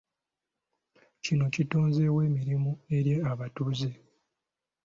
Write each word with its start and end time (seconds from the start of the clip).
Kino 1.23 1.45
kitonzeewo 1.53 2.19
emirimu 2.27 2.71
eri 2.97 3.13
abatuuze. 3.31 3.91